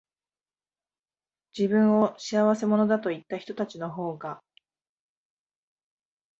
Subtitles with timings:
[1.55, 4.41] 自分を仕合せ者だと言ったひとたちのほうが、